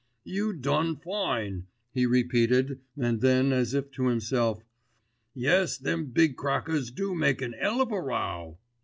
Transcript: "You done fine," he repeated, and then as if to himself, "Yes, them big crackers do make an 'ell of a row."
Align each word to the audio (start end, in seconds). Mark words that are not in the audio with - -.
"You 0.23 0.53
done 0.53 0.95
fine," 0.95 1.67
he 1.91 2.07
repeated, 2.07 2.79
and 2.97 3.21
then 3.21 3.51
as 3.53 3.75
if 3.75 3.91
to 3.91 4.07
himself, 4.07 4.63
"Yes, 5.35 5.77
them 5.77 6.07
big 6.07 6.35
crackers 6.37 6.89
do 6.89 7.13
make 7.13 7.39
an 7.43 7.53
'ell 7.53 7.81
of 7.81 7.91
a 7.91 8.01
row." 8.01 8.57